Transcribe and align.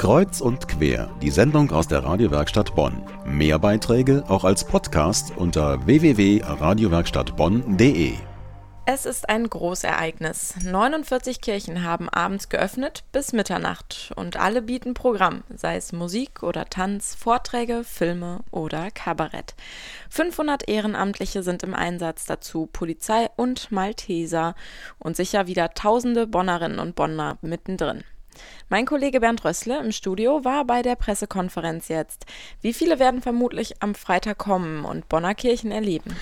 Kreuz 0.00 0.40
und 0.40 0.66
quer, 0.66 1.14
die 1.20 1.28
Sendung 1.28 1.70
aus 1.72 1.86
der 1.86 2.02
Radiowerkstatt 2.02 2.74
Bonn. 2.74 3.02
Mehr 3.26 3.58
Beiträge 3.58 4.24
auch 4.28 4.44
als 4.44 4.64
Podcast 4.64 5.34
unter 5.36 5.84
www.radiowerkstattbonn.de. 5.84 8.14
Es 8.86 9.04
ist 9.04 9.28
ein 9.28 9.50
Großereignis. 9.50 10.54
49 10.64 11.42
Kirchen 11.42 11.84
haben 11.84 12.08
abends 12.08 12.48
geöffnet 12.48 13.04
bis 13.12 13.34
Mitternacht 13.34 14.14
und 14.16 14.38
alle 14.38 14.62
bieten 14.62 14.94
Programm, 14.94 15.44
sei 15.54 15.76
es 15.76 15.92
Musik 15.92 16.42
oder 16.42 16.70
Tanz, 16.70 17.14
Vorträge, 17.14 17.84
Filme 17.84 18.40
oder 18.50 18.90
Kabarett. 18.90 19.54
500 20.08 20.66
Ehrenamtliche 20.66 21.42
sind 21.42 21.62
im 21.62 21.74
Einsatz, 21.74 22.24
dazu 22.24 22.70
Polizei 22.72 23.28
und 23.36 23.70
Malteser 23.70 24.54
und 24.98 25.14
sicher 25.14 25.46
wieder 25.46 25.74
tausende 25.74 26.26
Bonnerinnen 26.26 26.78
und 26.78 26.94
Bonner 26.94 27.36
mittendrin. 27.42 28.02
Mein 28.68 28.86
Kollege 28.86 29.20
Bernd 29.20 29.44
Rössle 29.44 29.80
im 29.80 29.92
Studio 29.92 30.44
war 30.44 30.64
bei 30.64 30.82
der 30.82 30.94
Pressekonferenz 30.94 31.88
jetzt. 31.88 32.26
Wie 32.60 32.72
viele 32.72 32.98
werden 32.98 33.22
vermutlich 33.22 33.82
am 33.82 33.94
Freitag 33.94 34.38
kommen 34.38 34.84
und 34.84 35.08
Bonner 35.08 35.34
Kirchen 35.34 35.72
erleben? 35.72 36.14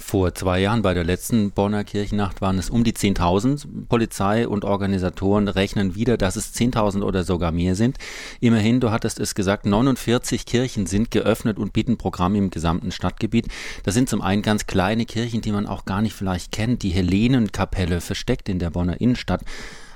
Vor 0.00 0.32
zwei 0.32 0.60
Jahren 0.60 0.80
bei 0.80 0.94
der 0.94 1.02
letzten 1.02 1.50
Bonner 1.50 1.82
Kirchennacht 1.82 2.40
waren 2.40 2.56
es 2.56 2.70
um 2.70 2.84
die 2.84 2.92
10.000. 2.92 3.88
Polizei 3.88 4.46
und 4.46 4.64
Organisatoren 4.64 5.48
rechnen 5.48 5.96
wieder, 5.96 6.16
dass 6.16 6.36
es 6.36 6.54
10.000 6.54 7.02
oder 7.02 7.24
sogar 7.24 7.50
mehr 7.50 7.74
sind. 7.74 7.98
Immerhin, 8.40 8.78
du 8.78 8.92
hattest 8.92 9.18
es 9.18 9.34
gesagt, 9.34 9.66
49 9.66 10.46
Kirchen 10.46 10.86
sind 10.86 11.10
geöffnet 11.10 11.58
und 11.58 11.72
bieten 11.72 11.98
Programm 11.98 12.36
im 12.36 12.50
gesamten 12.50 12.92
Stadtgebiet. 12.92 13.48
Das 13.82 13.92
sind 13.92 14.08
zum 14.08 14.22
einen 14.22 14.42
ganz 14.42 14.66
kleine 14.66 15.04
Kirchen, 15.04 15.40
die 15.40 15.52
man 15.52 15.66
auch 15.66 15.84
gar 15.84 16.00
nicht 16.00 16.14
vielleicht 16.14 16.52
kennt. 16.52 16.84
Die 16.84 16.90
Helenenkapelle 16.90 18.00
versteckt 18.00 18.48
in 18.48 18.60
der 18.60 18.70
Bonner 18.70 19.00
Innenstadt 19.00 19.42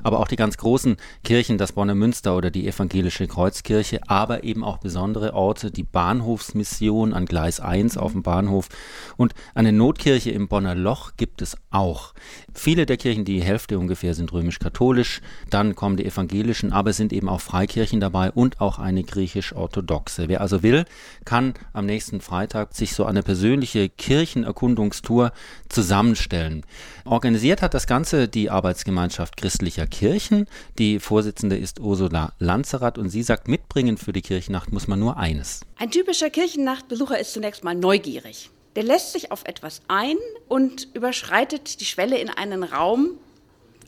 aber 0.02 0.20
auch 0.20 0.28
die 0.28 0.36
ganz 0.36 0.56
großen 0.56 0.96
Kirchen, 1.24 1.58
das 1.58 1.72
Bonner 1.72 1.94
Münster 1.94 2.36
oder 2.36 2.50
die 2.50 2.66
evangelische 2.66 3.26
Kreuzkirche, 3.26 4.00
aber 4.06 4.44
eben 4.44 4.64
auch 4.64 4.78
besondere 4.78 5.34
Orte, 5.34 5.70
die 5.70 5.82
Bahnhofsmission 5.82 7.12
an 7.12 7.26
Gleis 7.26 7.60
1 7.60 7.96
auf 7.96 8.12
dem 8.12 8.22
Bahnhof 8.22 8.68
und 9.16 9.34
eine 9.54 9.72
Notkirche 9.72 10.30
im 10.30 10.48
Bonner 10.48 10.74
Loch 10.74 11.12
gibt 11.16 11.42
es 11.42 11.56
auch. 11.70 12.14
Viele 12.54 12.86
der 12.86 12.96
Kirchen, 12.96 13.24
die 13.24 13.42
Hälfte 13.42 13.78
ungefähr, 13.78 14.14
sind 14.14 14.32
römisch-katholisch, 14.32 15.20
dann 15.50 15.74
kommen 15.74 15.96
die 15.96 16.04
evangelischen, 16.04 16.72
aber 16.72 16.90
es 16.90 16.96
sind 16.96 17.12
eben 17.12 17.28
auch 17.28 17.40
Freikirchen 17.40 18.00
dabei 18.00 18.30
und 18.30 18.60
auch 18.60 18.78
eine 18.78 19.02
griechisch-orthodoxe. 19.02 20.28
Wer 20.28 20.40
also 20.40 20.62
will, 20.62 20.84
kann 21.24 21.54
am 21.72 21.86
nächsten 21.86 22.20
Freitag 22.20 22.74
sich 22.74 22.94
so 22.94 23.04
eine 23.04 23.22
persönliche 23.22 23.88
Kirchenerkundungstour 23.88 25.32
zusammenstellen. 25.68 26.64
Organisiert 27.04 27.62
hat 27.62 27.74
das 27.74 27.86
Ganze 27.86 28.28
die 28.28 28.50
Arbeitsgemeinschaft 28.50 29.36
christlicher 29.36 29.86
Kirchen. 29.92 30.48
Die 30.78 30.98
Vorsitzende 30.98 31.56
ist 31.56 31.78
Ursula 31.78 32.32
Lanzerath 32.40 32.98
und 32.98 33.10
sie 33.10 33.22
sagt, 33.22 33.46
mitbringen 33.46 33.98
für 33.98 34.12
die 34.12 34.22
Kirchennacht 34.22 34.72
muss 34.72 34.88
man 34.88 34.98
nur 34.98 35.18
eines. 35.18 35.60
Ein 35.76 35.92
typischer 35.92 36.30
Kirchennachtbesucher 36.30 37.18
ist 37.20 37.32
zunächst 37.32 37.62
mal 37.62 37.76
neugierig. 37.76 38.50
Der 38.74 38.82
lässt 38.82 39.12
sich 39.12 39.30
auf 39.30 39.44
etwas 39.44 39.82
ein 39.86 40.16
und 40.48 40.88
überschreitet 40.94 41.80
die 41.80 41.84
Schwelle 41.84 42.18
in 42.18 42.30
einen 42.30 42.64
Raum 42.64 43.10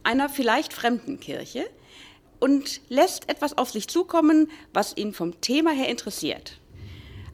einer 0.04 0.28
vielleicht 0.28 0.74
fremden 0.74 1.18
Kirche 1.18 1.64
und 2.38 2.82
lässt 2.90 3.28
etwas 3.30 3.56
auf 3.56 3.70
sich 3.70 3.88
zukommen, 3.88 4.50
was 4.74 4.96
ihn 4.96 5.14
vom 5.14 5.40
Thema 5.40 5.70
her 5.70 5.88
interessiert. 5.88 6.60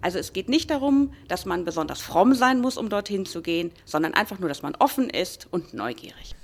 Also 0.00 0.18
es 0.18 0.32
geht 0.32 0.48
nicht 0.48 0.70
darum, 0.70 1.12
dass 1.28 1.44
man 1.44 1.64
besonders 1.64 2.00
fromm 2.00 2.34
sein 2.34 2.60
muss, 2.60 2.78
um 2.78 2.88
dorthin 2.88 3.26
zu 3.26 3.42
gehen, 3.42 3.72
sondern 3.84 4.14
einfach 4.14 4.38
nur, 4.38 4.48
dass 4.48 4.62
man 4.62 4.76
offen 4.76 5.10
ist 5.10 5.48
und 5.50 5.74
neugierig. 5.74 6.36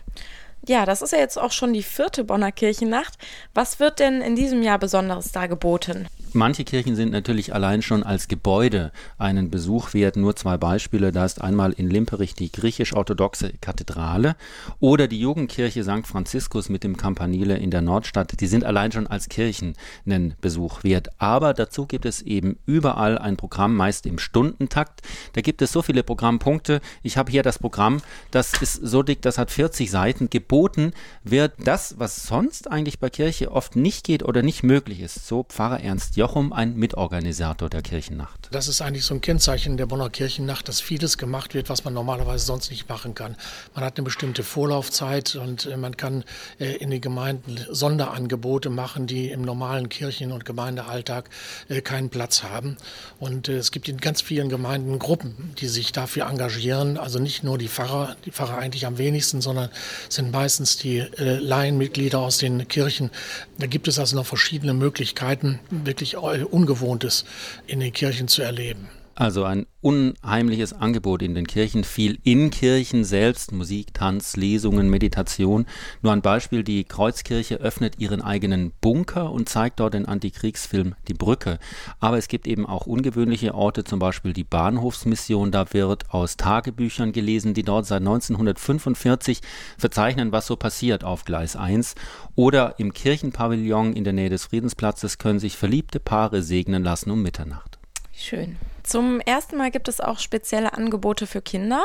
Ja, 0.68 0.84
das 0.84 1.00
ist 1.00 1.12
ja 1.12 1.18
jetzt 1.18 1.38
auch 1.38 1.52
schon 1.52 1.72
die 1.72 1.82
vierte 1.82 2.24
Bonner 2.24 2.50
Kirchennacht. 2.50 3.14
Was 3.54 3.78
wird 3.78 4.00
denn 4.00 4.20
in 4.20 4.34
diesem 4.34 4.62
Jahr 4.62 4.78
Besonderes 4.78 5.30
da 5.30 5.46
geboten? 5.46 6.08
Manche 6.32 6.64
Kirchen 6.64 6.96
sind 6.96 7.12
natürlich 7.12 7.54
allein 7.54 7.82
schon 7.82 8.02
als 8.02 8.28
Gebäude 8.28 8.92
einen 9.18 9.50
Besuch 9.50 9.94
wert. 9.94 10.16
Nur 10.16 10.36
zwei 10.36 10.56
Beispiele. 10.56 11.12
Da 11.12 11.24
ist 11.24 11.40
einmal 11.40 11.72
in 11.72 11.88
Limperich 11.88 12.34
die 12.34 12.50
griechisch-orthodoxe 12.50 13.52
Kathedrale 13.60 14.36
oder 14.80 15.08
die 15.08 15.20
Jugendkirche 15.20 15.84
St. 15.84 16.06
Franziskus 16.06 16.68
mit 16.68 16.84
dem 16.84 16.96
Campanile 16.96 17.56
in 17.56 17.70
der 17.70 17.82
Nordstadt. 17.82 18.40
Die 18.40 18.46
sind 18.46 18.64
allein 18.64 18.92
schon 18.92 19.06
als 19.06 19.28
Kirchen 19.28 19.74
einen 20.04 20.34
Besuch 20.40 20.84
wert. 20.84 21.10
Aber 21.18 21.54
dazu 21.54 21.86
gibt 21.86 22.04
es 22.04 22.22
eben 22.22 22.58
überall 22.66 23.18
ein 23.18 23.36
Programm, 23.36 23.76
meist 23.76 24.06
im 24.06 24.18
Stundentakt. 24.18 25.02
Da 25.34 25.40
gibt 25.40 25.62
es 25.62 25.72
so 25.72 25.82
viele 25.82 26.02
Programmpunkte. 26.02 26.80
Ich 27.02 27.16
habe 27.16 27.30
hier 27.30 27.42
das 27.42 27.58
Programm, 27.58 28.02
das 28.30 28.60
ist 28.60 28.74
so 28.74 29.02
dick, 29.02 29.22
das 29.22 29.38
hat 29.38 29.50
40 29.50 29.90
Seiten. 29.90 30.30
Geboten 30.30 30.92
wird 31.24 31.52
das, 31.58 31.98
was 31.98 32.26
sonst 32.26 32.70
eigentlich 32.70 32.98
bei 32.98 33.10
Kirche 33.10 33.52
oft 33.52 33.76
nicht 33.76 34.04
geht 34.04 34.22
oder 34.22 34.42
nicht 34.42 34.62
möglich 34.62 35.00
ist. 35.00 35.26
So 35.26 35.44
Pfarrer 35.44 35.80
Ernst 35.80 36.15
Joch 36.16 36.26
Jochum 36.26 36.52
ein 36.52 36.74
Mitorganisator 36.74 37.70
der 37.70 37.82
Kirchennacht. 37.82 38.48
Das 38.50 38.66
ist 38.66 38.82
eigentlich 38.82 39.04
so 39.04 39.14
ein 39.14 39.20
Kennzeichen 39.20 39.76
der 39.76 39.86
Bonner 39.86 40.10
Kirchennacht, 40.10 40.68
dass 40.68 40.80
vieles 40.80 41.18
gemacht 41.18 41.54
wird, 41.54 41.68
was 41.70 41.84
man 41.84 41.94
normalerweise 41.94 42.44
sonst 42.44 42.70
nicht 42.70 42.88
machen 42.88 43.14
kann. 43.14 43.36
Man 43.74 43.84
hat 43.84 43.96
eine 43.96 44.04
bestimmte 44.04 44.42
Vorlaufzeit 44.42 45.36
und 45.36 45.66
äh, 45.66 45.76
man 45.76 45.96
kann 45.96 46.24
äh, 46.58 46.76
in 46.76 46.90
den 46.90 47.00
Gemeinden 47.00 47.58
Sonderangebote 47.70 48.70
machen, 48.70 49.06
die 49.06 49.30
im 49.30 49.42
normalen 49.42 49.88
Kirchen- 49.88 50.32
und 50.32 50.44
Gemeindealltag 50.44 51.30
äh, 51.68 51.80
keinen 51.80 52.10
Platz 52.10 52.42
haben. 52.42 52.76
Und 53.20 53.48
es 53.48 53.70
gibt 53.70 53.88
in 53.88 53.98
ganz 53.98 54.20
vielen 54.20 54.48
Gemeinden 54.48 54.98
Gruppen, 54.98 55.54
die 55.58 55.68
sich 55.68 55.92
dafür 55.92 56.26
engagieren. 56.26 56.98
Also 56.98 57.18
nicht 57.18 57.44
nur 57.44 57.56
die 57.56 57.68
Pfarrer, 57.68 58.16
die 58.24 58.32
Pfarrer 58.32 58.58
eigentlich 58.58 58.84
am 58.84 58.98
wenigsten, 58.98 59.40
sondern 59.40 59.70
sind 60.08 60.32
meistens 60.32 60.76
die 60.76 61.04
Laienmitglieder 61.16 62.18
aus 62.18 62.38
den 62.38 62.66
Kirchen. 62.68 63.10
Da 63.58 63.66
gibt 63.66 63.86
es 63.88 63.98
also 63.98 64.16
noch 64.16 64.26
verschiedene 64.26 64.74
Möglichkeiten, 64.74 65.60
wirklich 65.70 66.05
Ungewohntes 66.14 67.24
in 67.66 67.80
den 67.80 67.92
Kirchen 67.92 68.28
zu 68.28 68.42
erleben. 68.42 68.88
Also 69.18 69.44
ein 69.44 69.64
unheimliches 69.80 70.74
Angebot 70.74 71.22
in 71.22 71.34
den 71.34 71.46
Kirchen, 71.46 71.84
viel 71.84 72.18
in 72.22 72.50
Kirchen 72.50 73.02
selbst, 73.02 73.50
Musik, 73.50 73.94
Tanz, 73.94 74.36
Lesungen, 74.36 74.90
Meditation. 74.90 75.64
Nur 76.02 76.12
ein 76.12 76.20
Beispiel, 76.20 76.62
die 76.62 76.84
Kreuzkirche 76.84 77.54
öffnet 77.54 77.98
ihren 77.98 78.20
eigenen 78.20 78.72
Bunker 78.82 79.32
und 79.32 79.48
zeigt 79.48 79.80
dort 79.80 79.94
den 79.94 80.04
Antikriegsfilm 80.04 80.96
Die 81.08 81.14
Brücke. 81.14 81.58
Aber 81.98 82.18
es 82.18 82.28
gibt 82.28 82.46
eben 82.46 82.66
auch 82.66 82.84
ungewöhnliche 82.84 83.54
Orte, 83.54 83.84
zum 83.84 84.00
Beispiel 84.00 84.34
die 84.34 84.44
Bahnhofsmission, 84.44 85.50
da 85.50 85.72
wird 85.72 86.10
aus 86.10 86.36
Tagebüchern 86.36 87.12
gelesen, 87.12 87.54
die 87.54 87.62
dort 87.62 87.86
seit 87.86 88.02
1945 88.02 89.40
verzeichnen, 89.78 90.30
was 90.30 90.46
so 90.46 90.56
passiert 90.56 91.04
auf 91.04 91.24
Gleis 91.24 91.56
1. 91.56 91.94
Oder 92.34 92.78
im 92.78 92.92
Kirchenpavillon 92.92 93.94
in 93.94 94.04
der 94.04 94.12
Nähe 94.12 94.28
des 94.28 94.44
Friedensplatzes 94.44 95.16
können 95.16 95.38
sich 95.38 95.56
verliebte 95.56 96.00
Paare 96.00 96.42
segnen 96.42 96.84
lassen 96.84 97.10
um 97.10 97.22
Mitternacht. 97.22 97.78
Schön. 98.12 98.56
Zum 98.86 99.18
ersten 99.18 99.56
Mal 99.56 99.72
gibt 99.72 99.88
es 99.88 100.00
auch 100.00 100.20
spezielle 100.20 100.72
Angebote 100.72 101.26
für 101.26 101.42
Kinder. 101.42 101.84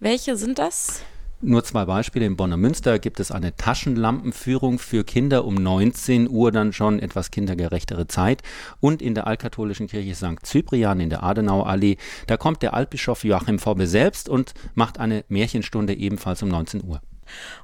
Welche 0.00 0.36
sind 0.36 0.58
das? 0.58 1.04
Nur 1.40 1.62
zwei 1.62 1.84
Beispiele. 1.84 2.26
In 2.26 2.36
Bonner 2.36 2.56
Münster 2.56 2.98
gibt 2.98 3.20
es 3.20 3.30
eine 3.30 3.54
Taschenlampenführung 3.54 4.80
für 4.80 5.04
Kinder 5.04 5.44
um 5.44 5.54
19 5.54 6.28
Uhr 6.28 6.50
dann 6.50 6.72
schon 6.72 6.98
etwas 6.98 7.30
kindergerechtere 7.30 8.08
Zeit. 8.08 8.42
Und 8.80 9.00
in 9.00 9.14
der 9.14 9.28
altkatholischen 9.28 9.86
Kirche 9.86 10.12
St. 10.16 10.44
Cyprian 10.44 10.98
in 10.98 11.08
der 11.08 11.22
Adenauallee, 11.22 11.98
da 12.26 12.36
kommt 12.36 12.62
der 12.62 12.74
Altbischof 12.74 13.22
Joachim 13.22 13.60
Vorbe 13.60 13.86
selbst 13.86 14.28
und 14.28 14.52
macht 14.74 14.98
eine 14.98 15.24
Märchenstunde 15.28 15.94
ebenfalls 15.94 16.42
um 16.42 16.48
19 16.48 16.82
Uhr. 16.82 17.00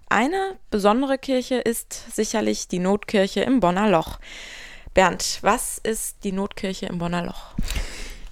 Eine 0.08 0.58
besondere 0.70 1.18
Kirche 1.18 1.56
ist 1.56 2.14
sicherlich 2.14 2.68
die 2.68 2.78
Notkirche 2.78 3.40
im 3.40 3.58
Bonner 3.58 3.90
Loch. 3.90 4.20
Bernd, 4.94 5.40
was 5.42 5.78
ist 5.78 6.22
die 6.22 6.30
Notkirche 6.30 6.86
im 6.86 6.98
Bonner 6.98 7.24
Loch? 7.26 7.56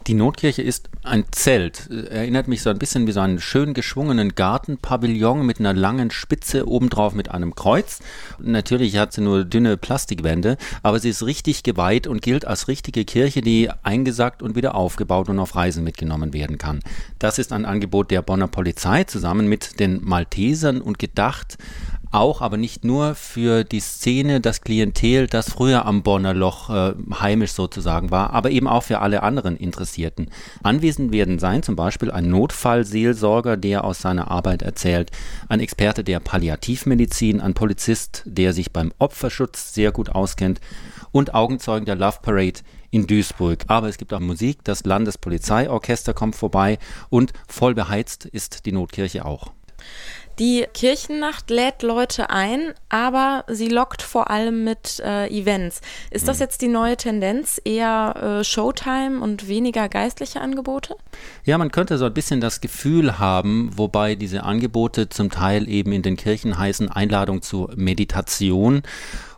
Die 0.06 0.12
Notkirche 0.12 0.60
ist 0.60 0.90
ein 1.02 1.24
Zelt. 1.30 1.88
Erinnert 1.90 2.46
mich 2.46 2.60
so 2.60 2.68
ein 2.68 2.78
bisschen 2.78 3.06
wie 3.06 3.12
so 3.12 3.20
einen 3.20 3.40
schön 3.40 3.72
geschwungenen 3.72 4.34
Gartenpavillon 4.34 5.46
mit 5.46 5.60
einer 5.60 5.72
langen 5.72 6.10
Spitze 6.10 6.68
obendrauf 6.68 7.14
mit 7.14 7.30
einem 7.30 7.54
Kreuz. 7.54 8.00
Natürlich 8.38 8.98
hat 8.98 9.14
sie 9.14 9.22
nur 9.22 9.46
dünne 9.46 9.78
Plastikwände, 9.78 10.58
aber 10.82 10.98
sie 10.98 11.08
ist 11.08 11.24
richtig 11.24 11.62
geweiht 11.62 12.06
und 12.06 12.20
gilt 12.20 12.44
als 12.44 12.68
richtige 12.68 13.06
Kirche, 13.06 13.40
die 13.40 13.70
eingesackt 13.82 14.42
und 14.42 14.56
wieder 14.56 14.74
aufgebaut 14.74 15.30
und 15.30 15.38
auf 15.38 15.56
Reisen 15.56 15.84
mitgenommen 15.84 16.34
werden 16.34 16.58
kann. 16.58 16.80
Das 17.18 17.38
ist 17.38 17.50
ein 17.50 17.64
Angebot 17.64 18.10
der 18.10 18.20
Bonner 18.20 18.48
Polizei 18.48 19.04
zusammen 19.04 19.48
mit 19.48 19.80
den 19.80 20.04
Maltesern 20.04 20.82
und 20.82 20.98
gedacht 20.98 21.56
auch, 22.14 22.40
aber 22.40 22.56
nicht 22.56 22.84
nur 22.84 23.14
für 23.14 23.64
die 23.64 23.80
Szene, 23.80 24.40
das 24.40 24.60
Klientel, 24.60 25.26
das 25.26 25.50
früher 25.50 25.84
am 25.84 26.02
Bonner 26.02 26.32
Loch 26.32 26.70
äh, 26.70 26.94
heimisch 27.20 27.52
sozusagen 27.52 28.10
war, 28.10 28.32
aber 28.32 28.50
eben 28.50 28.68
auch 28.68 28.84
für 28.84 29.00
alle 29.00 29.22
anderen 29.22 29.56
Interessierten. 29.56 30.30
Anwesend 30.62 31.12
werden 31.12 31.38
sein 31.38 31.62
zum 31.62 31.76
Beispiel 31.76 32.10
ein 32.10 32.28
Notfallseelsorger, 32.28 33.56
der 33.56 33.84
aus 33.84 34.00
seiner 34.00 34.30
Arbeit 34.30 34.62
erzählt, 34.62 35.10
ein 35.48 35.60
Experte 35.60 36.04
der 36.04 36.20
Palliativmedizin, 36.20 37.40
ein 37.40 37.54
Polizist, 37.54 38.22
der 38.26 38.52
sich 38.52 38.72
beim 38.72 38.92
Opferschutz 38.98 39.74
sehr 39.74 39.92
gut 39.92 40.10
auskennt 40.10 40.60
und 41.12 41.34
Augenzeugen 41.34 41.86
der 41.86 41.96
Love 41.96 42.18
Parade 42.22 42.60
in 42.90 43.06
Duisburg. 43.06 43.64
Aber 43.66 43.88
es 43.88 43.98
gibt 43.98 44.14
auch 44.14 44.20
Musik, 44.20 44.58
das 44.64 44.84
Landespolizeiorchester 44.84 46.14
kommt 46.14 46.36
vorbei 46.36 46.78
und 47.10 47.32
voll 47.48 47.74
beheizt 47.74 48.24
ist 48.24 48.66
die 48.66 48.72
Notkirche 48.72 49.24
auch. 49.24 49.52
Die 50.38 50.66
Kirchennacht 50.74 51.48
lädt 51.50 51.82
Leute 51.82 52.30
ein, 52.30 52.74
aber 52.88 53.44
sie 53.48 53.68
lockt 53.68 54.02
vor 54.02 54.30
allem 54.30 54.64
mit 54.64 55.00
äh, 55.04 55.28
Events. 55.28 55.80
Ist 56.10 56.26
das 56.26 56.38
mhm. 56.38 56.42
jetzt 56.42 56.62
die 56.62 56.68
neue 56.68 56.96
Tendenz, 56.96 57.60
eher 57.64 58.40
äh, 58.40 58.44
Showtime 58.44 59.20
und 59.20 59.48
weniger 59.48 59.88
geistliche 59.88 60.40
Angebote? 60.40 60.96
Ja, 61.44 61.56
man 61.56 61.70
könnte 61.70 61.98
so 61.98 62.04
ein 62.04 62.14
bisschen 62.14 62.40
das 62.40 62.60
Gefühl 62.60 63.18
haben, 63.18 63.70
wobei 63.76 64.16
diese 64.16 64.42
Angebote 64.42 65.08
zum 65.08 65.30
Teil 65.30 65.68
eben 65.68 65.92
in 65.92 66.02
den 66.02 66.16
Kirchen 66.16 66.58
heißen 66.58 66.90
Einladung 66.90 67.42
zur 67.42 67.70
Meditation 67.76 68.82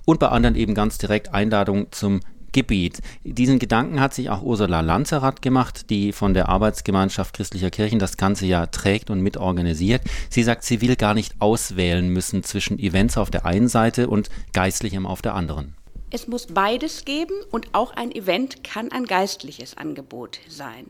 und 0.06 0.20
bei 0.20 0.28
anderen 0.28 0.54
eben 0.54 0.75
ganz 0.75 0.96
direkt 0.96 1.34
Einladung 1.34 1.92
zum 1.92 2.20
Gebiet. 2.56 3.03
Diesen 3.23 3.58
Gedanken 3.58 4.00
hat 4.00 4.14
sich 4.14 4.31
auch 4.31 4.41
Ursula 4.41 4.81
Lanzerath 4.81 5.43
gemacht, 5.43 5.91
die 5.91 6.12
von 6.12 6.32
der 6.32 6.49
Arbeitsgemeinschaft 6.49 7.35
christlicher 7.35 7.69
Kirchen 7.69 7.99
das 7.99 8.17
ganze 8.17 8.47
Jahr 8.47 8.70
trägt 8.70 9.11
und 9.11 9.20
mitorganisiert. 9.20 10.00
Sie 10.31 10.43
sagt, 10.43 10.64
sie 10.64 10.81
will 10.81 10.97
gar 10.97 11.12
nicht 11.12 11.35
auswählen 11.38 12.08
müssen 12.08 12.43
zwischen 12.44 12.79
Events 12.79 13.19
auf 13.19 13.31
der 13.31 13.44
einen 13.44 13.69
Seite 13.69 14.08
und 14.08 14.31
Geistlichem 14.55 15.05
auf 15.05 15.20
der 15.20 15.35
anderen. 15.35 15.75
Es 16.11 16.29
muss 16.29 16.47
beides 16.47 17.05
geben 17.05 17.35
und 17.50 17.75
auch 17.75 17.93
ein 17.93 18.11
Event 18.11 18.64
kann 18.64 18.91
ein 18.91 19.05
geistliches 19.05 19.76
Angebot 19.76 20.38
sein. 20.49 20.87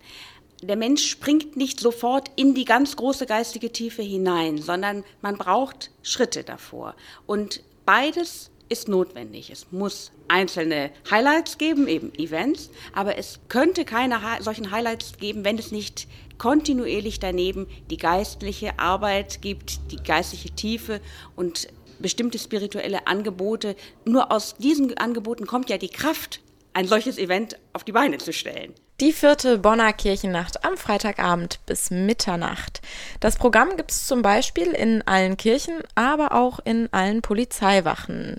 Der 0.63 0.77
Mensch 0.77 1.05
springt 1.05 1.57
nicht 1.57 1.81
sofort 1.81 2.31
in 2.37 2.55
die 2.55 2.65
ganz 2.65 2.95
große 2.95 3.27
geistige 3.27 3.73
Tiefe 3.73 4.03
hinein, 4.03 4.59
sondern 4.59 5.03
man 5.21 5.37
braucht 5.37 5.91
Schritte 6.05 6.45
davor. 6.45 6.95
Und 7.27 7.65
beides 7.85 8.53
ist 8.69 8.89
notwendig. 8.89 9.51
Es 9.51 9.67
muss 9.71 10.13
einzelne 10.29 10.91
Highlights 11.11 11.59
geben, 11.59 11.89
eben 11.89 12.15
Events, 12.15 12.71
aber 12.95 13.17
es 13.19 13.41
könnte 13.49 13.85
keine 13.85 14.21
solchen 14.41 14.71
Highlights 14.71 15.19
geben, 15.19 15.45
wenn 15.45 15.59
es 15.59 15.73
nicht 15.73 16.09
kontinuierlich 16.39 17.19
daneben 17.21 17.67
die 17.91 17.97
geistliche 17.97 18.79
Arbeit 18.79 19.41
gibt, 19.43 19.93
die 19.93 19.97
geistliche 19.97 20.51
Tiefe 20.51 21.01
und 21.35 21.69
bestimmte 21.99 22.39
spirituelle 22.39 23.07
Angebote. 23.07 23.77
Nur 24.05 24.31
aus 24.31 24.57
diesen 24.59 24.97
Angeboten 24.99 25.47
kommt 25.47 25.71
ja 25.71 25.79
die 25.79 25.89
Kraft, 25.89 26.41
ein 26.73 26.87
solches 26.87 27.17
Event 27.17 27.59
auf 27.73 27.85
die 27.85 27.93
Beine 27.93 28.19
zu 28.19 28.33
stellen. 28.33 28.75
Die 29.01 29.13
vierte 29.13 29.59
Bonner 29.59 29.93
Kirchennacht 29.93 30.65
am 30.65 30.79
Freitagabend 30.79 31.61
bis 31.67 31.91
Mitternacht. 31.91 32.81
Das 33.21 33.37
Programm 33.37 33.77
gibt 33.77 33.91
es 33.91 34.07
zum 34.07 34.23
Beispiel 34.23 34.69
in 34.69 35.03
allen 35.07 35.37
Kirchen, 35.37 35.75
aber 35.95 36.33
auch 36.33 36.61
in 36.65 36.91
allen 36.93 37.21
Polizeiwachen. 37.21 38.35